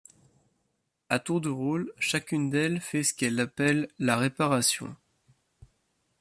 À 1.09 1.19
tour 1.19 1.41
de 1.41 1.49
rôle 1.49 1.93
chacune 1.99 2.49
d’elles 2.49 2.81
fait 2.81 3.03
ce 3.03 3.13
qu’elles 3.13 3.39
appellent 3.39 3.87
la 3.99 4.17
réparation. 4.17 4.95